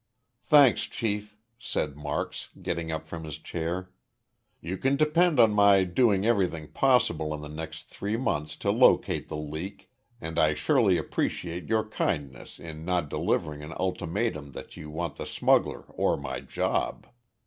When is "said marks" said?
1.59-2.49